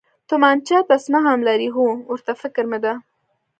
[0.29, 2.93] تومانچه تسمه هم لري، هو، ورته فکر مې دی.